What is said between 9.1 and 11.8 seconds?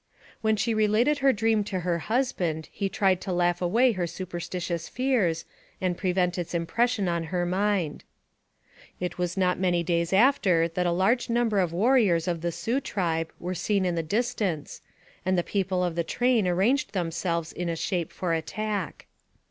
was not many days after that a large number of